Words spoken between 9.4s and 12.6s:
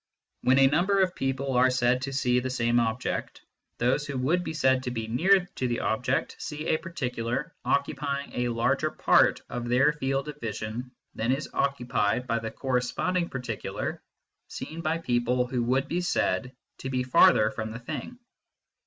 of their field of vision than is occupied by the